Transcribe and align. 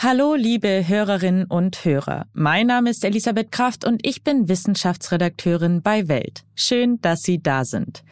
Hallo, 0.00 0.36
liebe 0.36 0.86
Hörerinnen 0.86 1.46
und 1.46 1.84
Hörer. 1.84 2.26
Mein 2.32 2.68
Name 2.68 2.90
ist 2.90 3.04
Elisabeth 3.04 3.50
Kraft 3.50 3.84
und 3.84 4.06
ich 4.06 4.22
bin 4.22 4.48
Wissenschaftsredakteurin 4.48 5.82
bei 5.82 6.06
Welt. 6.06 6.44
Schön, 6.54 7.00
dass 7.00 7.22
Sie 7.22 7.42
da 7.42 7.64
sind. 7.64 8.04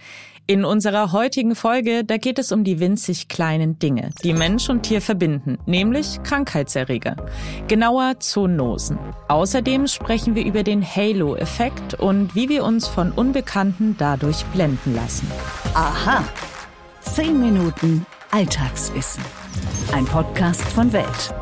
In 0.48 0.64
unserer 0.64 1.12
heutigen 1.12 1.54
Folge, 1.54 2.02
da 2.02 2.16
geht 2.16 2.40
es 2.40 2.50
um 2.50 2.64
die 2.64 2.80
winzig 2.80 3.28
kleinen 3.28 3.78
Dinge, 3.78 4.10
die 4.24 4.32
Mensch 4.32 4.68
und 4.68 4.82
Tier 4.82 5.00
verbinden, 5.00 5.58
nämlich 5.64 6.20
Krankheitserreger. 6.24 7.14
Genauer 7.68 8.18
Zoonosen. 8.18 8.98
Außerdem 9.28 9.86
sprechen 9.86 10.34
wir 10.34 10.44
über 10.44 10.64
den 10.64 10.82
Halo-Effekt 10.82 11.94
und 11.94 12.34
wie 12.34 12.48
wir 12.48 12.64
uns 12.64 12.88
von 12.88 13.12
Unbekannten 13.12 13.94
dadurch 13.96 14.44
blenden 14.46 14.96
lassen. 14.96 15.30
Aha. 15.74 16.24
Zehn 17.00 17.38
Minuten 17.38 18.04
Alltagswissen. 18.32 19.22
Ein 19.92 20.04
Podcast 20.04 20.62
von 20.62 20.92
Welt. 20.92 21.32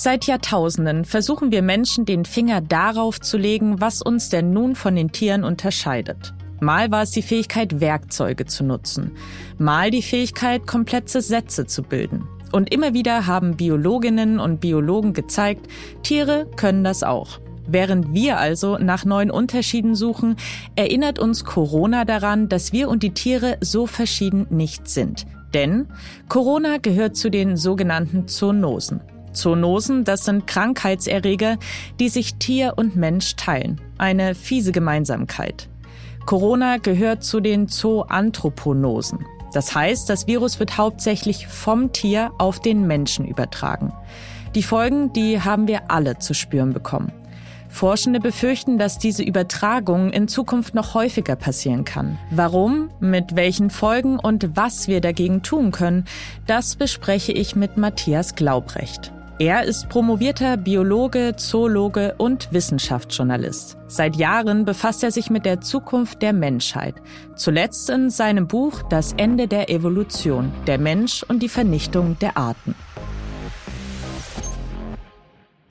Seit 0.00 0.26
Jahrtausenden 0.26 1.04
versuchen 1.04 1.50
wir 1.50 1.60
Menschen 1.60 2.04
den 2.04 2.24
Finger 2.24 2.60
darauf 2.60 3.20
zu 3.20 3.36
legen, 3.36 3.80
was 3.80 4.00
uns 4.00 4.28
denn 4.28 4.52
nun 4.52 4.76
von 4.76 4.94
den 4.94 5.10
Tieren 5.10 5.42
unterscheidet. 5.42 6.34
Mal 6.60 6.92
war 6.92 7.02
es 7.02 7.10
die 7.10 7.20
Fähigkeit, 7.20 7.80
Werkzeuge 7.80 8.46
zu 8.46 8.62
nutzen, 8.62 9.16
mal 9.58 9.90
die 9.90 10.02
Fähigkeit, 10.02 10.68
komplexe 10.68 11.20
Sätze 11.20 11.66
zu 11.66 11.82
bilden. 11.82 12.28
Und 12.52 12.72
immer 12.72 12.94
wieder 12.94 13.26
haben 13.26 13.56
Biologinnen 13.56 14.38
und 14.38 14.60
Biologen 14.60 15.14
gezeigt, 15.14 15.66
Tiere 16.04 16.46
können 16.54 16.84
das 16.84 17.02
auch. 17.02 17.40
Während 17.66 18.14
wir 18.14 18.38
also 18.38 18.78
nach 18.78 19.04
neuen 19.04 19.32
Unterschieden 19.32 19.96
suchen, 19.96 20.36
erinnert 20.76 21.18
uns 21.18 21.44
Corona 21.44 22.04
daran, 22.04 22.48
dass 22.48 22.72
wir 22.72 22.88
und 22.88 23.02
die 23.02 23.14
Tiere 23.14 23.58
so 23.60 23.88
verschieden 23.88 24.46
nicht 24.48 24.88
sind. 24.88 25.26
Denn 25.54 25.88
Corona 26.28 26.76
gehört 26.76 27.16
zu 27.16 27.32
den 27.32 27.56
sogenannten 27.56 28.28
Zoonosen. 28.28 29.00
Zoonosen, 29.38 30.04
das 30.04 30.24
sind 30.24 30.46
Krankheitserreger, 30.46 31.56
die 31.98 32.08
sich 32.08 32.34
Tier 32.34 32.74
und 32.76 32.96
Mensch 32.96 33.36
teilen. 33.36 33.80
Eine 33.96 34.34
fiese 34.34 34.72
Gemeinsamkeit. 34.72 35.68
Corona 36.26 36.76
gehört 36.76 37.24
zu 37.24 37.40
den 37.40 37.68
Zoanthroponosen. 37.68 39.24
Das 39.54 39.74
heißt, 39.74 40.10
das 40.10 40.26
Virus 40.26 40.60
wird 40.60 40.76
hauptsächlich 40.76 41.46
vom 41.46 41.92
Tier 41.92 42.32
auf 42.38 42.60
den 42.60 42.86
Menschen 42.86 43.26
übertragen. 43.26 43.92
Die 44.54 44.62
Folgen, 44.62 45.12
die 45.12 45.40
haben 45.40 45.68
wir 45.68 45.90
alle 45.90 46.18
zu 46.18 46.34
spüren 46.34 46.72
bekommen. 46.72 47.12
Forschende 47.68 48.18
befürchten, 48.18 48.78
dass 48.78 48.98
diese 48.98 49.22
Übertragung 49.22 50.10
in 50.10 50.26
Zukunft 50.26 50.74
noch 50.74 50.94
häufiger 50.94 51.36
passieren 51.36 51.84
kann. 51.84 52.18
Warum, 52.30 52.90
mit 52.98 53.36
welchen 53.36 53.70
Folgen 53.70 54.18
und 54.18 54.56
was 54.56 54.88
wir 54.88 55.00
dagegen 55.00 55.42
tun 55.42 55.70
können, 55.70 56.04
das 56.46 56.76
bespreche 56.76 57.32
ich 57.32 57.56
mit 57.56 57.76
Matthias 57.76 58.34
Glaubrecht. 58.34 59.12
Er 59.40 59.62
ist 59.62 59.88
promovierter 59.88 60.56
Biologe, 60.56 61.34
Zoologe 61.36 62.16
und 62.18 62.52
Wissenschaftsjournalist. 62.52 63.76
Seit 63.86 64.16
Jahren 64.16 64.64
befasst 64.64 65.04
er 65.04 65.12
sich 65.12 65.30
mit 65.30 65.46
der 65.46 65.60
Zukunft 65.60 66.22
der 66.22 66.32
Menschheit. 66.32 66.96
Zuletzt 67.36 67.88
in 67.88 68.10
seinem 68.10 68.48
Buch 68.48 68.82
Das 68.90 69.12
Ende 69.12 69.46
der 69.46 69.70
Evolution, 69.70 70.50
der 70.66 70.78
Mensch 70.78 71.22
und 71.22 71.40
die 71.40 71.48
Vernichtung 71.48 72.18
der 72.18 72.36
Arten. 72.36 72.74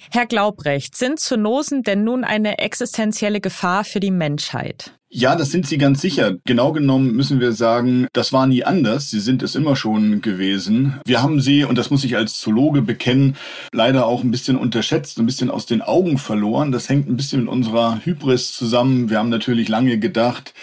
Herr 0.10 0.26
Glaubrecht, 0.26 0.96
sind 0.96 1.20
Zoonosen 1.20 1.84
denn 1.84 2.04
nun 2.04 2.24
eine 2.24 2.60
existenzielle 2.60 3.42
Gefahr 3.42 3.84
für 3.84 4.00
die 4.00 4.12
Menschheit? 4.12 4.94
Ja, 5.10 5.36
das 5.36 5.52
sind 5.52 5.66
sie 5.66 5.78
ganz 5.78 6.02
sicher. 6.02 6.36
Genau 6.46 6.74
genommen 6.74 7.14
müssen 7.16 7.40
wir 7.40 7.54
sagen, 7.54 8.08
das 8.12 8.34
war 8.34 8.46
nie 8.46 8.66
anders. 8.66 9.10
Sie 9.10 9.22
sind 9.22 9.42
es 9.42 9.56
immer 9.56 9.78
schon 9.78 10.22
gewesen. 10.22 11.00
Wir 11.06 11.22
haben 11.22 11.40
sie, 11.40 11.64
und 11.64 11.78
das 11.78 11.90
muss 11.90 12.04
ich 12.04 12.18
als 12.18 12.40
Zoologe 12.40 12.82
bekennen, 12.82 13.38
leider 13.72 14.06
auch 14.06 14.24
ein 14.24 14.32
bisschen 14.32 14.58
unterschätzt, 14.58 15.18
ein 15.18 15.26
bisschen 15.26 15.50
aus 15.50 15.66
den 15.66 15.82
Augen 15.82 16.18
verloren. 16.18 16.74
Das 16.74 16.90
hängt 16.90 17.10
ein 17.10 17.16
bisschen 17.16 17.42
mit 17.42 17.50
unserer 17.50 18.02
Hybris 18.04 18.52
zusammen. 18.54 19.10
Wir 19.10 19.20
haben 19.20 19.30
natürlich 19.30 19.70
lange 19.70 19.98
gedacht, 19.98 20.54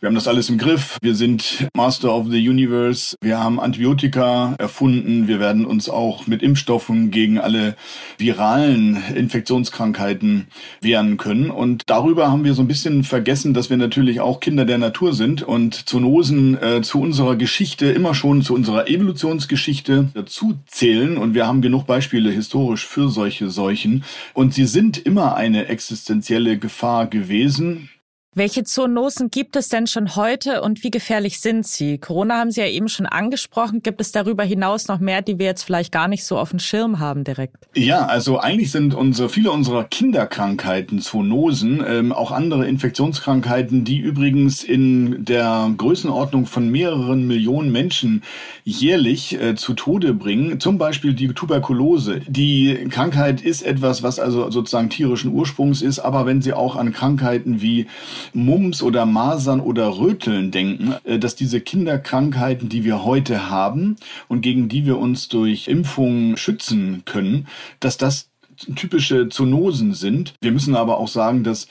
wir 0.00 0.06
haben 0.06 0.14
das 0.14 0.28
alles 0.28 0.48
im 0.48 0.58
Griff. 0.58 0.96
Wir 1.02 1.16
sind 1.16 1.66
Master 1.76 2.14
of 2.14 2.28
the 2.30 2.48
Universe. 2.48 3.16
Wir 3.20 3.40
haben 3.40 3.58
Antibiotika 3.58 4.54
erfunden. 4.56 5.26
Wir 5.26 5.40
werden 5.40 5.66
uns 5.66 5.88
auch 5.88 6.28
mit 6.28 6.40
Impfstoffen 6.40 7.10
gegen 7.10 7.38
alle 7.38 7.74
viralen 8.16 9.02
Infektionskrankheiten 9.12 10.46
wehren 10.80 11.16
können. 11.16 11.50
Und 11.50 11.82
darüber 11.86 12.30
haben 12.30 12.44
wir 12.44 12.54
so 12.54 12.62
ein 12.62 12.68
bisschen 12.68 13.02
vergessen, 13.02 13.54
dass 13.54 13.70
wir 13.70 13.76
natürlich 13.76 14.20
auch 14.20 14.38
Kinder 14.38 14.64
der 14.64 14.78
Natur 14.78 15.14
sind 15.14 15.42
und 15.42 15.88
Zoonosen 15.88 16.62
äh, 16.62 16.80
zu 16.82 17.00
unserer 17.00 17.34
Geschichte 17.34 17.86
immer 17.86 18.14
schon 18.14 18.42
zu 18.42 18.54
unserer 18.54 18.88
Evolutionsgeschichte 18.88 20.10
dazu 20.14 20.60
zählen. 20.66 21.18
Und 21.18 21.34
wir 21.34 21.48
haben 21.48 21.60
genug 21.60 21.86
Beispiele 21.86 22.30
historisch 22.30 22.86
für 22.86 23.08
solche 23.08 23.50
Seuchen. 23.50 24.04
Und 24.32 24.54
sie 24.54 24.66
sind 24.66 24.96
immer 24.96 25.34
eine 25.34 25.66
existenzielle 25.66 26.56
Gefahr 26.56 27.08
gewesen. 27.08 27.88
Welche 28.34 28.62
Zoonosen 28.62 29.30
gibt 29.30 29.56
es 29.56 29.70
denn 29.70 29.86
schon 29.86 30.14
heute 30.14 30.60
und 30.60 30.84
wie 30.84 30.90
gefährlich 30.90 31.40
sind 31.40 31.66
sie? 31.66 31.96
Corona 31.96 32.36
haben 32.36 32.50
Sie 32.50 32.60
ja 32.60 32.66
eben 32.66 32.88
schon 32.88 33.06
angesprochen. 33.06 33.82
Gibt 33.82 34.02
es 34.02 34.12
darüber 34.12 34.44
hinaus 34.44 34.86
noch 34.86 35.00
mehr, 35.00 35.22
die 35.22 35.38
wir 35.38 35.46
jetzt 35.46 35.62
vielleicht 35.62 35.92
gar 35.92 36.08
nicht 36.08 36.24
so 36.24 36.38
auf 36.38 36.50
dem 36.50 36.58
Schirm 36.58 36.98
haben 36.98 37.24
direkt? 37.24 37.56
Ja, 37.74 38.04
also 38.04 38.38
eigentlich 38.38 38.70
sind 38.70 38.94
unsere, 38.94 39.30
viele 39.30 39.50
unserer 39.50 39.84
Kinderkrankheiten 39.84 41.00
Zoonosen, 41.00 41.82
ähm, 41.84 42.12
auch 42.12 42.30
andere 42.30 42.68
Infektionskrankheiten, 42.68 43.84
die 43.84 43.98
übrigens 43.98 44.62
in 44.62 45.24
der 45.24 45.72
Größenordnung 45.76 46.44
von 46.44 46.70
mehreren 46.70 47.26
Millionen 47.26 47.72
Menschen 47.72 48.22
jährlich 48.62 49.40
äh, 49.40 49.56
zu 49.56 49.72
Tode 49.72 50.12
bringen. 50.12 50.60
Zum 50.60 50.76
Beispiel 50.76 51.14
die 51.14 51.28
Tuberkulose. 51.28 52.20
Die 52.28 52.86
Krankheit 52.90 53.40
ist 53.40 53.62
etwas, 53.62 54.02
was 54.02 54.20
also 54.20 54.50
sozusagen 54.50 54.90
tierischen 54.90 55.32
Ursprungs 55.32 55.80
ist, 55.80 55.98
aber 55.98 56.26
wenn 56.26 56.42
Sie 56.42 56.52
auch 56.52 56.76
an 56.76 56.92
Krankheiten 56.92 57.62
wie 57.62 57.86
Mumps 58.32 58.82
oder 58.82 59.06
Masern 59.06 59.60
oder 59.60 59.98
Röteln 59.98 60.50
denken, 60.50 60.94
äh, 61.04 61.18
dass 61.18 61.36
diese 61.36 61.60
Kinderkrankheiten, 61.60 62.68
die 62.68 62.84
wir 62.84 63.04
heute 63.04 63.50
haben 63.50 63.96
und 64.28 64.40
gegen 64.40 64.68
die 64.68 64.86
wir 64.86 64.98
uns 64.98 65.28
durch 65.28 65.68
Impfungen 65.68 66.36
schützen 66.36 67.02
können, 67.04 67.46
dass 67.80 67.96
das 67.96 68.30
typische 68.74 69.28
Zoonosen 69.28 69.94
sind. 69.94 70.34
Wir 70.40 70.52
müssen 70.52 70.74
aber 70.74 70.98
auch 70.98 71.08
sagen, 71.08 71.44
dass 71.44 71.68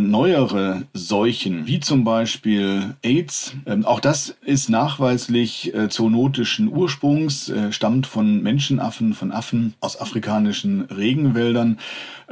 neuere 0.00 0.82
Seuchen, 0.92 1.66
wie 1.66 1.80
zum 1.80 2.04
Beispiel 2.04 2.94
AIDS. 3.02 3.54
Ähm, 3.66 3.84
auch 3.84 4.00
das 4.00 4.36
ist 4.44 4.68
nachweislich 4.68 5.74
äh, 5.74 5.88
zoonotischen 5.88 6.68
Ursprungs, 6.68 7.48
äh, 7.48 7.72
stammt 7.72 8.06
von 8.06 8.42
Menschenaffen, 8.42 9.14
von 9.14 9.32
Affen 9.32 9.74
aus 9.80 10.00
afrikanischen 10.00 10.82
Regenwäldern. 10.82 11.78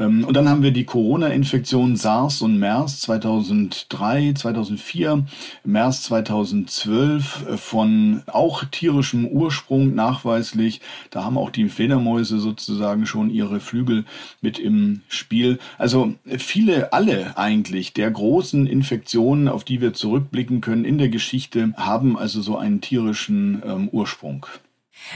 Ähm, 0.00 0.25
und 0.25 0.34
dann 0.34 0.48
haben 0.48 0.62
wir 0.62 0.71
die 0.71 0.84
Corona-Infektion 0.84 1.97
SARS 1.97 2.43
und 2.43 2.59
MERS 2.59 3.00
2003, 3.00 4.32
2004, 4.34 5.25
MERS 5.65 6.03
2012 6.04 7.47
äh, 7.47 7.56
von 7.56 8.22
auch 8.27 8.65
tierischem 8.65 9.27
Ursprung 9.27 9.94
nachweislich. 9.94 10.81
Da 11.10 11.25
haben 11.25 11.37
auch 11.37 11.50
die 11.50 11.69
Fledermäuse 11.69 12.38
sozusagen 12.38 13.06
schon 13.06 13.31
ihre 13.31 13.60
Flügel 13.60 14.04
mit 14.41 14.59
im 14.59 15.03
Spiel. 15.09 15.59
Also 15.78 16.15
viele, 16.38 16.92
alle 16.92 17.37
eigentlich 17.50 17.92
der 17.92 18.10
großen 18.10 18.66
Infektionen, 18.66 19.48
auf 19.48 19.64
die 19.64 19.80
wir 19.80 19.92
zurückblicken 19.92 20.60
können 20.60 20.84
in 20.84 20.98
der 20.98 21.08
Geschichte, 21.08 21.72
haben 21.76 22.16
also 22.16 22.40
so 22.42 22.56
einen 22.56 22.80
tierischen 22.80 23.62
ähm, 23.66 23.88
Ursprung. 23.88 24.46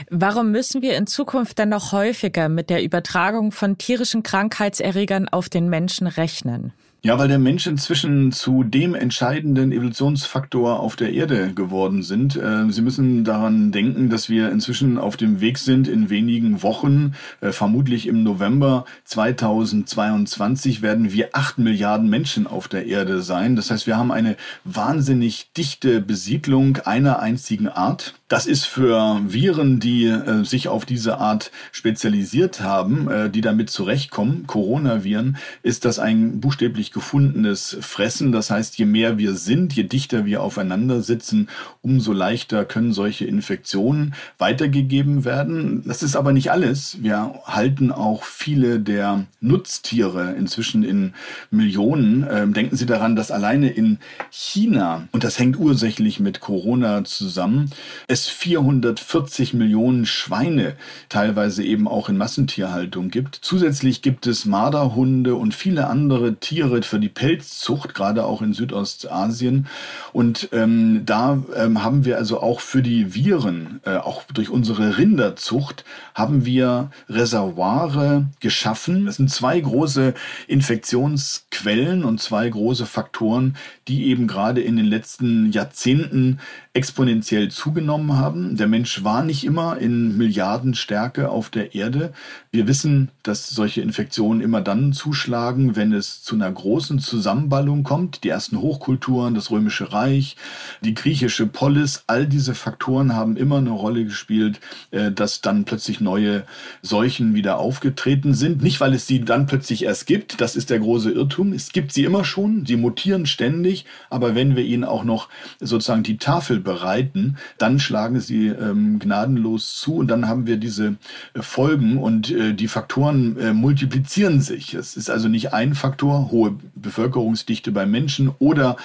Warum 0.09 0.51
müssen 0.51 0.81
wir 0.81 0.97
in 0.97 1.07
Zukunft 1.07 1.59
dann 1.59 1.69
noch 1.69 1.93
häufiger 1.93 2.49
mit 2.49 2.69
der 2.69 2.83
Übertragung 2.83 3.51
von 3.51 3.77
tierischen 3.77 4.23
Krankheitserregern 4.23 5.29
auf 5.29 5.47
den 5.47 5.69
Menschen 5.69 6.07
rechnen? 6.07 6.73
Ja, 7.05 7.19
weil 7.19 7.27
der 7.27 7.37
Mensch 7.37 7.67
inzwischen 7.67 8.31
zu 8.31 8.63
dem 8.63 8.95
entscheidenden 8.95 9.71
Evolutionsfaktor 9.71 10.79
auf 10.79 10.95
der 10.95 11.13
Erde 11.13 11.53
geworden 11.53 12.01
sind. 12.01 12.35
Äh, 12.35 12.71
Sie 12.71 12.81
müssen 12.81 13.23
daran 13.23 13.71
denken, 13.71 14.09
dass 14.09 14.27
wir 14.27 14.51
inzwischen 14.51 14.97
auf 14.97 15.15
dem 15.15 15.39
Weg 15.39 15.59
sind, 15.59 15.87
in 15.87 16.09
wenigen 16.09 16.63
Wochen, 16.63 17.13
äh, 17.41 17.51
vermutlich 17.51 18.07
im 18.07 18.23
November 18.23 18.85
2022, 19.03 20.81
werden 20.81 21.13
wir 21.13 21.29
acht 21.33 21.59
Milliarden 21.59 22.09
Menschen 22.09 22.47
auf 22.47 22.67
der 22.67 22.87
Erde 22.87 23.21
sein. 23.21 23.55
Das 23.55 23.69
heißt, 23.69 23.85
wir 23.85 23.97
haben 23.97 24.11
eine 24.11 24.35
wahnsinnig 24.63 25.51
dichte 25.55 26.01
Besiedlung 26.01 26.77
einer 26.85 27.19
einzigen 27.19 27.67
Art. 27.67 28.15
Das 28.27 28.47
ist 28.47 28.65
für 28.65 29.21
Viren, 29.27 29.79
die 29.79 30.05
äh, 30.05 30.43
sich 30.43 30.67
auf 30.67 30.83
diese 30.85 31.19
Art 31.19 31.51
spezialisiert 31.71 32.59
haben, 32.59 33.07
äh, 33.07 33.29
die 33.29 33.41
damit 33.41 33.69
zurechtkommen, 33.69 34.47
Coronaviren, 34.47 35.37
ist 35.61 35.85
das 35.85 35.99
ein 35.99 36.39
buchstäblich 36.39 36.91
gefundenes 36.91 37.77
Fressen. 37.81 38.31
Das 38.31 38.49
heißt, 38.49 38.79
je 38.79 38.85
mehr 38.85 39.19
wir 39.19 39.35
sind, 39.35 39.73
je 39.73 39.83
dichter 39.83 40.25
wir 40.25 40.41
aufeinander 40.41 41.03
sitzen, 41.03 41.49
umso 41.83 42.13
leichter 42.13 42.65
können 42.65 42.93
solche 42.93 43.25
Infektionen 43.25 44.15
weitergegeben 44.39 45.23
werden. 45.23 45.83
Das 45.85 46.01
ist 46.01 46.15
aber 46.15 46.33
nicht 46.33 46.49
alles. 46.49 47.03
Wir 47.03 47.41
halten 47.45 47.91
auch 47.91 48.23
viele 48.23 48.79
der 48.79 49.27
Nutztiere 49.39 50.33
inzwischen 50.33 50.83
in 50.83 51.13
Millionen. 51.51 52.25
Ähm, 52.27 52.55
denken 52.55 52.75
Sie 52.75 52.87
daran, 52.87 53.15
dass 53.15 53.29
alleine 53.29 53.69
in 53.69 53.99
China, 54.31 55.07
und 55.11 55.23
das 55.23 55.37
hängt 55.37 55.59
ursächlich 55.59 56.19
mit 56.19 56.39
Corona 56.39 57.03
zusammen, 57.03 57.69
es 58.15 58.29
440 58.29 59.53
Millionen 59.53 60.05
Schweine, 60.05 60.75
teilweise 61.09 61.63
eben 61.63 61.85
auch 61.85 62.07
in 62.07 62.15
Massentierhaltung 62.17 63.09
gibt. 63.09 63.35
Zusätzlich 63.41 64.01
gibt 64.01 64.25
es 64.25 64.45
Marderhunde 64.45 65.35
und 65.35 65.53
viele 65.53 65.87
andere 65.87 66.35
Tiere 66.35 66.81
für 66.83 66.99
die 66.99 67.09
Pelzzucht, 67.09 67.93
gerade 67.93 68.23
auch 68.23 68.41
in 68.41 68.53
Südostasien. 68.53 69.67
Und 70.13 70.47
ähm, 70.53 71.01
da 71.05 71.43
ähm, 71.55 71.83
haben 71.83 72.05
wir 72.05 72.17
also 72.17 72.39
auch 72.41 72.61
für 72.61 72.81
die 72.81 73.13
Viren, 73.13 73.81
äh, 73.83 73.97
auch 73.97 74.23
durch 74.33 74.49
unsere 74.49 74.97
Rinderzucht, 74.97 75.83
haben 76.13 76.45
wir 76.45 76.91
Reservoire 77.09 78.27
geschaffen. 78.39 79.07
Es 79.07 79.17
sind 79.17 79.29
zwei 79.29 79.59
große 79.59 80.13
Infektionsquellen 80.47 82.05
und 82.05 82.21
zwei 82.21 82.47
große 82.47 82.85
Faktoren, 82.85 83.57
die 83.89 84.05
eben 84.05 84.25
gerade 84.27 84.61
in 84.61 84.77
den 84.77 84.85
letzten 84.85 85.51
Jahrzehnten 85.51 86.39
exponentiell 86.73 87.49
zugenommen 87.49 88.04
haben. 88.13 88.57
Der 88.57 88.67
Mensch 88.67 89.03
war 89.03 89.23
nicht 89.23 89.43
immer 89.43 89.77
in 89.77 90.17
Milliardenstärke 90.17 91.29
auf 91.29 91.49
der 91.49 91.75
Erde. 91.75 92.13
Wir 92.51 92.67
wissen, 92.67 93.09
dass 93.23 93.49
solche 93.49 93.81
Infektionen 93.81 94.41
immer 94.41 94.61
dann 94.61 94.93
zuschlagen, 94.93 95.75
wenn 95.75 95.91
es 95.93 96.23
zu 96.23 96.35
einer 96.35 96.51
großen 96.51 96.99
Zusammenballung 96.99 97.83
kommt. 97.83 98.23
Die 98.23 98.29
ersten 98.29 98.61
Hochkulturen, 98.61 99.35
das 99.35 99.51
Römische 99.51 99.91
Reich, 99.91 100.35
die 100.81 100.93
griechische 100.93 101.47
Polis, 101.47 102.03
all 102.07 102.27
diese 102.27 102.55
Faktoren 102.55 103.13
haben 103.13 103.35
immer 103.35 103.57
eine 103.57 103.71
Rolle 103.71 104.05
gespielt, 104.05 104.59
äh, 104.91 105.11
dass 105.11 105.41
dann 105.41 105.65
plötzlich 105.65 105.99
neue 105.99 106.43
Seuchen 106.81 107.33
wieder 107.33 107.57
aufgetreten 107.57 108.33
sind. 108.33 108.61
Nicht, 108.61 108.79
weil 108.79 108.93
es 108.93 109.07
sie 109.07 109.25
dann 109.25 109.47
plötzlich 109.47 109.83
erst 109.83 110.05
gibt, 110.07 110.39
das 110.39 110.55
ist 110.55 110.69
der 110.69 110.79
große 110.79 111.11
Irrtum. 111.11 111.53
Es 111.53 111.71
gibt 111.71 111.91
sie 111.91 112.03
immer 112.03 112.23
schon, 112.23 112.65
sie 112.65 112.77
mutieren 112.77 113.25
ständig, 113.25 113.85
aber 114.09 114.35
wenn 114.35 114.55
wir 114.55 114.63
ihnen 114.63 114.83
auch 114.83 115.03
noch 115.03 115.29
sozusagen 115.59 116.03
die 116.03 116.17
Tafel 116.17 116.59
bereiten, 116.59 117.37
dann 117.57 117.79
schlagen 117.79 117.94
sie 118.19 118.47
ähm, 118.47 118.99
gnadenlos 118.99 119.75
zu 119.77 119.95
und 119.95 120.07
dann 120.07 120.27
haben 120.27 120.47
wir 120.47 120.57
diese 120.57 120.95
äh, 121.33 121.41
Folgen 121.41 121.97
und 121.97 122.31
äh, 122.31 122.53
die 122.53 122.67
Faktoren 122.67 123.37
äh, 123.37 123.53
multiplizieren 123.53 124.41
sich. 124.41 124.73
Es 124.73 124.97
ist 124.97 125.09
also 125.09 125.27
nicht 125.27 125.53
ein 125.53 125.75
Faktor, 125.75 126.31
hohe 126.31 126.55
Bevölkerungsdichte 126.75 127.71
bei 127.71 127.85
Menschen 127.85 128.31
oder 128.39 128.77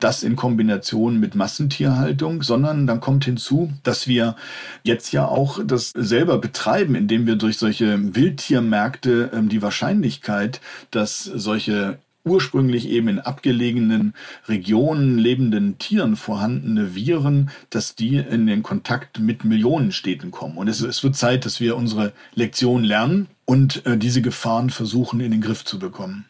das 0.00 0.22
in 0.22 0.36
Kombination 0.36 1.18
mit 1.18 1.34
Massentierhaltung, 1.34 2.42
sondern 2.42 2.86
dann 2.86 3.00
kommt 3.00 3.24
hinzu, 3.24 3.72
dass 3.82 4.06
wir 4.06 4.36
jetzt 4.82 5.12
ja 5.12 5.26
auch 5.26 5.60
das 5.64 5.92
selber 5.96 6.38
betreiben, 6.38 6.94
indem 6.94 7.26
wir 7.26 7.36
durch 7.36 7.58
solche 7.58 8.14
Wildtiermärkte 8.14 9.30
ähm, 9.32 9.48
die 9.48 9.62
Wahrscheinlichkeit, 9.62 10.60
dass 10.90 11.24
solche 11.24 11.98
ursprünglich 12.24 12.88
eben 12.88 13.08
in 13.08 13.20
abgelegenen 13.20 14.14
Regionen 14.48 15.18
lebenden 15.18 15.78
Tieren 15.78 16.16
vorhandene 16.16 16.94
Viren, 16.94 17.50
dass 17.70 17.94
die 17.94 18.16
in 18.16 18.46
den 18.46 18.62
Kontakt 18.62 19.18
mit 19.18 19.44
Millionenstädten 19.44 20.30
kommen. 20.30 20.56
Und 20.56 20.68
es, 20.68 20.80
es 20.80 21.04
wird 21.04 21.16
Zeit, 21.16 21.44
dass 21.44 21.60
wir 21.60 21.76
unsere 21.76 22.12
Lektion 22.34 22.82
lernen 22.82 23.28
und 23.44 23.84
äh, 23.86 23.96
diese 23.96 24.22
Gefahren 24.22 24.70
versuchen 24.70 25.20
in 25.20 25.30
den 25.30 25.40
Griff 25.40 25.64
zu 25.64 25.78
bekommen. 25.78 26.24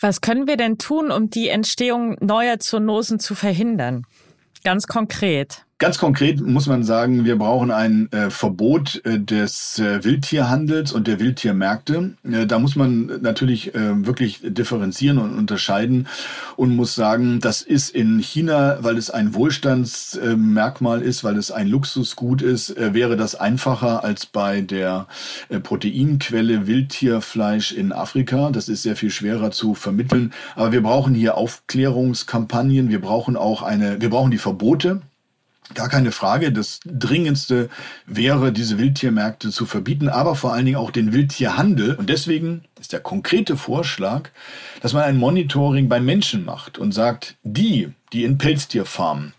Was 0.00 0.20
können 0.20 0.46
wir 0.46 0.56
denn 0.56 0.78
tun, 0.78 1.10
um 1.10 1.30
die 1.30 1.48
Entstehung 1.48 2.16
neuer 2.20 2.58
Zoonosen 2.58 3.18
zu 3.18 3.34
verhindern? 3.34 4.04
Ganz 4.64 4.86
konkret. 4.86 5.64
Ganz 5.80 5.96
konkret 5.96 6.42
muss 6.42 6.66
man 6.66 6.84
sagen, 6.84 7.24
wir 7.24 7.38
brauchen 7.38 7.70
ein 7.70 8.12
äh, 8.12 8.28
Verbot 8.28 9.00
äh, 9.06 9.18
des 9.18 9.78
äh, 9.78 10.04
Wildtierhandels 10.04 10.92
und 10.92 11.06
der 11.06 11.18
Wildtiermärkte. 11.20 12.16
Äh, 12.22 12.46
da 12.46 12.58
muss 12.58 12.76
man 12.76 13.06
natürlich 13.22 13.74
äh, 13.74 14.06
wirklich 14.06 14.40
differenzieren 14.42 15.16
und 15.16 15.38
unterscheiden 15.38 16.06
und 16.56 16.76
muss 16.76 16.94
sagen, 16.94 17.40
das 17.40 17.62
ist 17.62 17.94
in 17.94 18.18
China, 18.18 18.76
weil 18.82 18.98
es 18.98 19.08
ein 19.08 19.32
Wohlstandsmerkmal 19.32 21.00
ist, 21.00 21.24
weil 21.24 21.38
es 21.38 21.50
ein 21.50 21.66
Luxusgut 21.66 22.42
ist, 22.42 22.76
äh, 22.76 22.92
wäre 22.92 23.16
das 23.16 23.34
einfacher 23.34 24.04
als 24.04 24.26
bei 24.26 24.60
der 24.60 25.06
Proteinquelle 25.62 26.66
Wildtierfleisch 26.66 27.72
in 27.72 27.92
Afrika. 27.92 28.50
Das 28.50 28.68
ist 28.68 28.82
sehr 28.82 28.96
viel 28.96 29.10
schwerer 29.10 29.50
zu 29.50 29.74
vermitteln. 29.74 30.34
Aber 30.56 30.72
wir 30.72 30.82
brauchen 30.82 31.14
hier 31.14 31.38
Aufklärungskampagnen. 31.38 32.90
Wir 32.90 33.00
brauchen 33.00 33.38
auch 33.38 33.62
eine, 33.62 34.02
wir 34.02 34.10
brauchen 34.10 34.30
die 34.30 34.36
Verbote. 34.36 35.00
Gar 35.74 35.88
keine 35.88 36.12
Frage. 36.12 36.52
Das 36.52 36.80
Dringendste 36.84 37.68
wäre, 38.06 38.52
diese 38.52 38.78
Wildtiermärkte 38.78 39.50
zu 39.50 39.66
verbieten, 39.66 40.08
aber 40.08 40.34
vor 40.34 40.52
allen 40.52 40.64
Dingen 40.64 40.78
auch 40.78 40.90
den 40.90 41.12
Wildtierhandel. 41.12 41.94
Und 41.94 42.08
deswegen 42.08 42.64
ist 42.80 42.92
der 42.92 43.00
konkrete 43.00 43.56
Vorschlag, 43.56 44.30
dass 44.82 44.92
man 44.92 45.04
ein 45.04 45.16
Monitoring 45.16 45.88
bei 45.88 46.00
Menschen 46.00 46.44
macht 46.44 46.78
und 46.78 46.92
sagt, 46.92 47.36
die, 47.44 47.92
die 48.12 48.24
in 48.24 48.38
Pelztierfarmen 48.38 49.32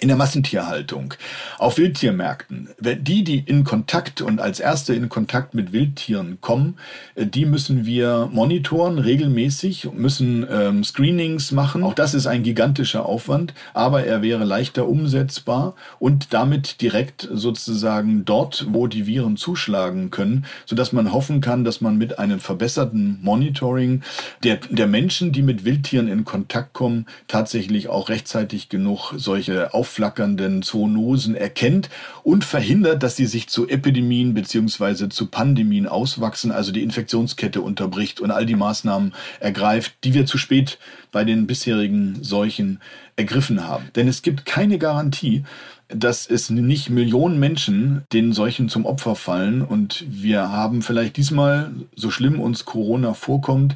in 0.00 0.08
der 0.08 0.16
Massentierhaltung, 0.16 1.14
auf 1.58 1.78
Wildtiermärkten. 1.78 2.68
Die, 2.80 3.24
die 3.24 3.38
in 3.38 3.64
Kontakt 3.64 4.20
und 4.20 4.40
als 4.40 4.60
Erste 4.60 4.94
in 4.94 5.08
Kontakt 5.08 5.54
mit 5.54 5.72
Wildtieren 5.72 6.38
kommen, 6.40 6.76
äh, 7.14 7.26
die 7.26 7.46
müssen 7.46 7.84
wir 7.84 8.28
monitoren 8.32 8.98
regelmäßig, 8.98 9.88
müssen 9.92 10.46
ähm, 10.50 10.84
Screenings 10.84 11.52
machen. 11.52 11.82
Auch 11.82 11.94
das 11.94 12.14
ist 12.14 12.26
ein 12.26 12.42
gigantischer 12.42 13.06
Aufwand, 13.06 13.54
aber 13.74 14.04
er 14.04 14.22
wäre 14.22 14.44
leichter 14.44 14.88
umsetzbar 14.88 15.74
und 15.98 16.32
damit 16.32 16.80
direkt 16.80 17.28
sozusagen 17.32 18.24
dort, 18.24 18.66
wo 18.70 18.86
die 18.86 19.06
Viren 19.06 19.36
zuschlagen 19.36 20.10
können, 20.10 20.46
sodass 20.66 20.92
man 20.92 21.12
hoffen 21.12 21.40
kann, 21.40 21.64
dass 21.64 21.80
man 21.80 21.98
mit 21.98 22.18
einem 22.18 22.40
verbesserten 22.40 23.18
Monitoring 23.22 24.02
der, 24.44 24.56
der 24.70 24.86
Menschen, 24.86 25.32
die 25.32 25.42
mit 25.42 25.64
Wildtieren 25.64 26.08
in 26.08 26.24
Kontakt 26.24 26.72
kommen, 26.72 27.06
tatsächlich 27.26 27.88
auch 27.88 28.08
rechtzeitig 28.08 28.68
genug 28.68 29.12
solche 29.16 29.74
Aufwand 29.74 29.87
aufflackernden 29.88 30.62
Zoonosen 30.62 31.34
erkennt 31.34 31.88
und 32.22 32.44
verhindert, 32.44 33.02
dass 33.02 33.16
sie 33.16 33.24
sich 33.24 33.48
zu 33.48 33.66
Epidemien 33.66 34.34
beziehungsweise 34.34 35.08
zu 35.08 35.26
Pandemien 35.26 35.86
auswachsen, 35.86 36.52
also 36.52 36.72
die 36.72 36.82
Infektionskette 36.82 37.62
unterbricht 37.62 38.20
und 38.20 38.30
all 38.30 38.44
die 38.44 38.54
Maßnahmen 38.54 39.14
ergreift, 39.40 39.94
die 40.04 40.12
wir 40.12 40.26
zu 40.26 40.36
spät 40.36 40.78
bei 41.10 41.24
den 41.24 41.46
bisherigen 41.46 42.18
Seuchen 42.22 42.80
ergriffen 43.16 43.66
haben. 43.66 43.86
Denn 43.96 44.08
es 44.08 44.20
gibt 44.20 44.44
keine 44.44 44.78
Garantie, 44.78 45.44
dass 45.88 46.26
es 46.26 46.50
nicht 46.50 46.90
Millionen 46.90 47.38
Menschen 47.38 48.02
den 48.12 48.34
Seuchen 48.34 48.68
zum 48.68 48.84
Opfer 48.84 49.16
fallen 49.16 49.62
und 49.62 50.04
wir 50.06 50.52
haben 50.52 50.82
vielleicht 50.82 51.16
diesmal, 51.16 51.70
so 51.96 52.10
schlimm 52.10 52.40
uns 52.40 52.66
Corona 52.66 53.14
vorkommt, 53.14 53.74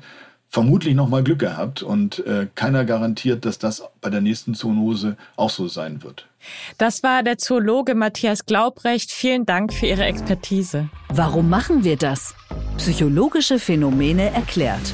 vermutlich 0.52 0.94
noch 0.94 1.08
mal 1.08 1.24
Glück 1.24 1.38
gehabt 1.38 1.82
und 1.82 2.24
äh, 2.26 2.46
keiner 2.54 2.84
garantiert, 2.84 3.46
dass 3.46 3.58
das 3.58 3.82
bei 4.02 4.10
der 4.10 4.20
nächsten 4.20 4.54
Zoonose 4.54 5.16
auch 5.34 5.50
so 5.50 5.66
sein 5.66 6.02
wird. 6.02 6.28
Das 6.76 7.02
war 7.02 7.22
der 7.22 7.38
Zoologe 7.38 7.94
Matthias 7.94 8.44
Glaubrecht. 8.44 9.10
Vielen 9.10 9.46
Dank 9.46 9.72
für 9.72 9.86
Ihre 9.86 10.04
Expertise. 10.04 10.90
Warum 11.08 11.48
machen 11.48 11.84
wir 11.84 11.96
das? 11.96 12.34
Psychologische 12.76 13.58
Phänomene 13.58 14.30
erklärt. 14.30 14.92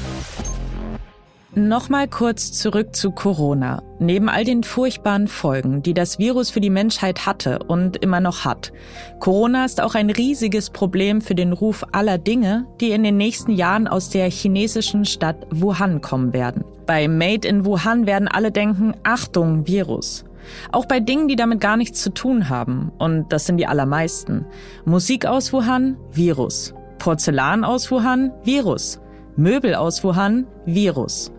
Nochmal 1.55 2.09
kurz 2.09 2.53
zurück 2.53 2.95
zu 2.95 3.11
Corona. 3.11 3.83
Neben 3.99 4.29
all 4.29 4.45
den 4.45 4.65
furchtbaren 4.65 5.29
Folgen, 5.29 5.83
die 5.83 5.95
das 5.95 6.19
Virus 6.19 6.51
für 6.51 6.61
die 6.61 6.69
Menschheit 6.69 7.25
hatte 7.25 7.61
und 7.67 7.97
immer 7.97 8.21
noch 8.21 8.45
hat, 8.45 8.71
Corona 9.19 9.65
ist 9.65 9.81
auch 9.81 9.95
ein 9.95 10.11
riesiges 10.11 10.69
Problem 10.69 11.23
für 11.23 11.35
den 11.35 11.55
Ruf 11.55 11.87
aller 11.93 12.19
Dinge, 12.19 12.67
die 12.83 12.91
in 12.91 13.03
den 13.03 13.17
nächsten 13.17 13.53
Jahren 13.53 13.89
aus 13.89 14.11
der 14.11 14.31
chinesischen 14.31 15.07
Stadt 15.07 15.47
Wuhan 15.51 16.03
kommen 16.03 16.35
werden. 16.35 16.65
Bei 16.85 17.09
Made 17.09 17.49
in 17.49 17.65
Wuhan 17.65 18.07
werden 18.07 18.29
alle 18.29 18.53
denken, 18.53 18.93
Achtung, 19.03 19.67
Virus. 19.67 20.27
Auch 20.71 20.85
bei 20.85 21.01
Dingen, 21.01 21.29
die 21.29 21.37
damit 21.37 21.61
gar 21.61 21.79
nichts 21.79 22.03
zu 22.03 22.13
tun 22.13 22.51
haben, 22.51 22.93
und 22.99 23.33
das 23.33 23.47
sind 23.47 23.57
die 23.57 23.67
allermeisten. 23.67 24.45
Musik 24.85 25.25
aus 25.25 25.51
Wuhan, 25.55 25.97
Virus. 26.13 26.75
Porzellan 26.99 27.65
aus 27.65 27.91
Wuhan, 27.91 28.33
Virus. 28.45 29.01
Möbel 29.37 29.75
aus 29.75 30.05
Wuhan, 30.05 30.47
Virus. 30.67 31.33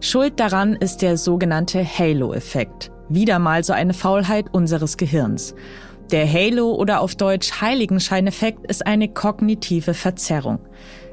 Schuld 0.00 0.40
daran 0.40 0.74
ist 0.74 1.02
der 1.02 1.16
sogenannte 1.16 1.84
Halo-Effekt. 1.84 2.90
Wieder 3.08 3.38
mal 3.38 3.64
so 3.64 3.72
eine 3.72 3.94
Faulheit 3.94 4.46
unseres 4.52 4.96
Gehirns. 4.96 5.54
Der 6.10 6.30
Halo 6.30 6.74
oder 6.74 7.00
auf 7.00 7.14
Deutsch 7.14 7.60
Heiligenscheineffekt 7.60 8.66
ist 8.66 8.86
eine 8.86 9.08
kognitive 9.08 9.94
Verzerrung. 9.94 10.58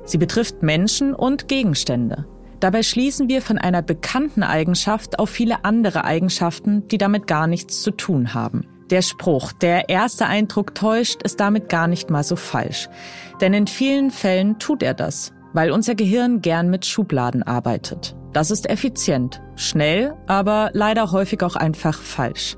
Sie 0.03 0.17
betrifft 0.17 0.63
Menschen 0.63 1.13
und 1.13 1.47
Gegenstände. 1.47 2.25
Dabei 2.59 2.83
schließen 2.83 3.27
wir 3.29 3.41
von 3.41 3.57
einer 3.57 3.81
bekannten 3.81 4.43
Eigenschaft 4.43 5.17
auf 5.17 5.29
viele 5.29 5.65
andere 5.65 6.03
Eigenschaften, 6.03 6.88
die 6.89 6.97
damit 6.97 7.25
gar 7.25 7.47
nichts 7.47 7.81
zu 7.81 7.91
tun 7.91 8.33
haben. 8.33 8.67
Der 8.91 9.01
Spruch, 9.01 9.53
der 9.53 9.88
erste 9.89 10.27
Eindruck 10.27 10.75
täuscht, 10.75 11.23
ist 11.23 11.39
damit 11.39 11.69
gar 11.69 11.88
nicht 11.88 12.09
mal 12.09 12.23
so 12.23 12.35
falsch. 12.35 12.89
Denn 13.39 13.53
in 13.53 13.67
vielen 13.67 14.11
Fällen 14.11 14.59
tut 14.59 14.83
er 14.83 14.93
das, 14.93 15.31
weil 15.53 15.71
unser 15.71 15.95
Gehirn 15.95 16.41
gern 16.41 16.69
mit 16.69 16.85
Schubladen 16.85 17.41
arbeitet. 17.41 18.15
Das 18.33 18.50
ist 18.50 18.69
effizient, 18.69 19.41
schnell, 19.55 20.13
aber 20.25 20.69
leider 20.73 21.11
häufig 21.11 21.43
auch 21.43 21.55
einfach 21.55 22.00
falsch. 22.00 22.57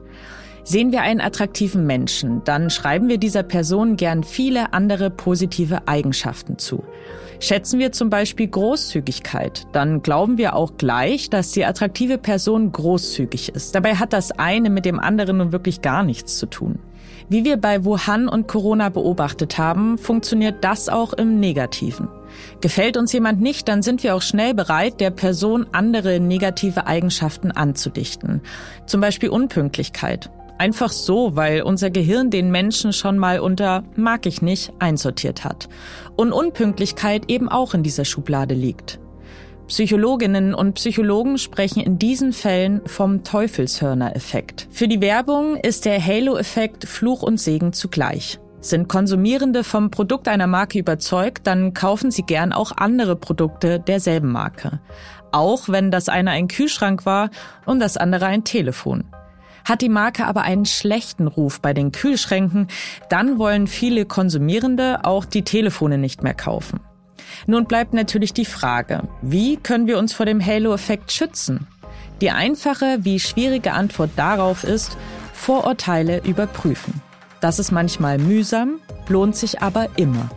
Sehen 0.66 0.94
wir 0.94 1.02
einen 1.02 1.20
attraktiven 1.20 1.86
Menschen, 1.86 2.42
dann 2.46 2.70
schreiben 2.70 3.10
wir 3.10 3.18
dieser 3.18 3.44
Person 3.44 3.98
gern 3.98 4.24
viele 4.24 4.72
andere 4.72 5.10
positive 5.10 5.88
Eigenschaften 5.88 6.58
zu. 6.58 6.84
Schätzen 7.40 7.80
wir 7.80 7.92
zum 7.92 8.10
Beispiel 8.10 8.48
Großzügigkeit, 8.48 9.64
dann 9.74 10.02
glauben 10.02 10.38
wir 10.38 10.56
auch 10.56 10.78
gleich, 10.78 11.30
dass 11.30 11.52
die 11.52 11.66
attraktive 11.66 12.18
Person 12.18 12.72
großzügig 12.72 13.50
ist. 13.50 13.76
Dabei 13.76 13.96
hat 13.96 14.14
das 14.14 14.32
eine 14.32 14.70
mit 14.70 14.86
dem 14.86 15.00
anderen 15.00 15.38
nun 15.38 15.52
wirklich 15.52 15.82
gar 15.82 16.04
nichts 16.04 16.38
zu 16.38 16.46
tun. 16.46 16.80
Wie 17.34 17.46
wir 17.46 17.58
bei 17.58 17.84
Wuhan 17.84 18.30
und 18.30 18.48
Corona 18.48 18.90
beobachtet 18.90 19.58
haben, 19.58 19.98
funktioniert 19.98 20.64
das 20.64 20.88
auch 20.88 21.14
im 21.14 21.40
Negativen. 21.40 22.08
Gefällt 22.62 22.96
uns 22.96 23.12
jemand 23.12 23.42
nicht, 23.42 23.68
dann 23.68 23.82
sind 23.82 24.04
wir 24.04 24.14
auch 24.14 24.22
schnell 24.22 24.54
bereit, 24.54 25.00
der 25.02 25.10
Person 25.10 25.66
andere 25.72 26.20
negative 26.20 26.86
Eigenschaften 26.86 27.50
anzudichten. 27.50 28.42
Zum 28.86 29.02
Beispiel 29.02 29.30
Unpünktlichkeit. 29.30 30.30
Einfach 30.60 30.92
so, 30.92 31.36
weil 31.36 31.64
unser 31.64 31.90
Gehirn 31.90 32.30
den 32.30 32.52
Menschen 32.52 32.94
schon 32.94 33.18
mal 33.18 33.40
unter 33.40 33.84
mag 33.96 34.28
ich 34.28 34.44
nicht 34.44 34.72
einsortiert 34.78 35.44
hat. 35.44 35.70
Und 36.16 36.34
Unpünktlichkeit 36.34 37.32
eben 37.32 37.50
auch 37.50 37.74
in 37.74 37.82
dieser 37.82 38.06
Schublade 38.06 38.54
liegt. 38.54 39.00
Psychologinnen 39.74 40.54
und 40.54 40.76
Psychologen 40.76 41.40
sprechen 41.40 41.82
in 41.82 41.98
diesen 41.98 42.32
Fällen 42.32 42.82
vom 42.86 43.24
Teufelshörner-Effekt. 43.24 44.68
Für 44.70 44.88
die 44.88 45.02
Werbung 45.02 45.56
ist 45.56 45.86
der 45.86 46.00
Halo-Effekt 46.00 46.88
Fluch 46.88 47.24
und 47.24 47.40
Segen 47.40 47.74
zugleich. 47.74 48.40
Sind 48.62 48.88
Konsumierende 48.88 49.64
vom 49.64 49.90
Produkt 49.90 50.28
einer 50.28 50.46
Marke 50.46 50.78
überzeugt, 50.78 51.48
dann 51.48 51.74
kaufen 51.74 52.12
sie 52.12 52.22
gern 52.22 52.54
auch 52.54 52.72
andere 52.78 53.16
Produkte 53.16 53.80
derselben 53.80 54.32
Marke. 54.32 54.80
Auch 55.32 55.68
wenn 55.68 55.90
das 55.90 56.08
eine 56.08 56.30
ein 56.30 56.50
Kühlschrank 56.50 57.08
war 57.08 57.32
und 57.66 57.80
das 57.80 57.98
andere 57.98 58.28
ein 58.28 58.44
Telefon. 58.44 59.06
Hat 59.66 59.82
die 59.82 59.90
Marke 59.90 60.28
aber 60.28 60.44
einen 60.44 60.66
schlechten 60.66 61.26
Ruf 61.26 61.62
bei 61.62 61.74
den 61.74 61.92
Kühlschränken, 61.92 62.68
dann 63.10 63.40
wollen 63.40 63.66
viele 63.66 64.06
Konsumierende 64.06 65.00
auch 65.04 65.26
die 65.26 65.44
Telefone 65.44 65.98
nicht 65.98 66.22
mehr 66.22 66.36
kaufen. 66.36 66.80
Nun 67.48 67.66
bleibt 67.66 67.94
natürlich 67.94 68.34
die 68.34 68.46
Frage, 68.46 69.04
wie 69.22 69.58
können 69.58 69.88
wir 69.88 69.98
uns 69.98 70.14
vor 70.14 70.26
dem 70.26 70.44
Halo-Effekt 70.44 71.12
schützen? 71.12 71.68
Die 72.22 72.32
einfache 72.32 73.00
wie 73.00 73.20
schwierige 73.20 73.74
Antwort 73.74 74.12
darauf 74.16 74.64
ist, 74.64 74.98
Vorurteile 75.34 76.22
überprüfen. 76.24 77.02
Das 77.42 77.60
ist 77.60 77.72
manchmal 77.72 78.18
mühsam, 78.18 78.80
lohnt 79.10 79.36
sich 79.36 79.62
aber 79.62 79.88
immer. 79.98 80.30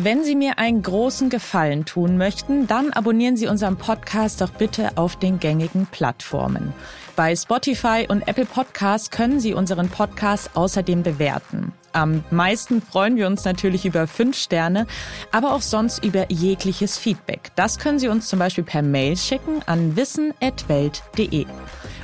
Wenn 0.00 0.22
Sie 0.22 0.36
mir 0.36 0.60
einen 0.60 0.80
großen 0.80 1.28
Gefallen 1.28 1.84
tun 1.84 2.18
möchten, 2.18 2.68
dann 2.68 2.92
abonnieren 2.92 3.36
Sie 3.36 3.48
unseren 3.48 3.76
Podcast 3.76 4.40
doch 4.40 4.50
bitte 4.50 4.96
auf 4.96 5.16
den 5.16 5.40
gängigen 5.40 5.88
Plattformen. 5.90 6.72
Bei 7.16 7.34
Spotify 7.34 8.06
und 8.08 8.28
Apple 8.28 8.44
Podcasts 8.44 9.10
können 9.10 9.40
Sie 9.40 9.54
unseren 9.54 9.88
Podcast 9.88 10.50
außerdem 10.54 11.02
bewerten. 11.02 11.72
Am 11.92 12.22
meisten 12.30 12.80
freuen 12.80 13.16
wir 13.16 13.26
uns 13.26 13.44
natürlich 13.44 13.86
über 13.86 14.06
fünf 14.06 14.36
Sterne, 14.36 14.86
aber 15.32 15.52
auch 15.52 15.62
sonst 15.62 16.04
über 16.04 16.30
jegliches 16.30 16.96
Feedback. 16.96 17.50
Das 17.56 17.80
können 17.80 17.98
Sie 17.98 18.06
uns 18.06 18.28
zum 18.28 18.38
Beispiel 18.38 18.62
per 18.62 18.82
Mail 18.82 19.16
schicken 19.16 19.62
an 19.66 19.96
wissen.welt.de. 19.96 21.44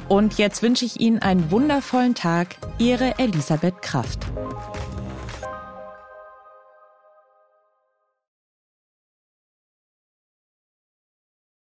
Und 0.09 0.37
jetzt 0.37 0.65
wünsche 0.65 0.85
ich 0.85 0.99
Ihnen 0.99 1.21
einen 1.21 1.49
wundervollen 1.53 2.17
Tag. 2.17 2.57
Ihre 2.79 3.21
Elisabeth 3.21 3.83
Kraft. 3.83 4.27